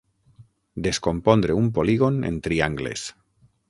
[0.87, 3.09] Descompondre un polígon en triangles.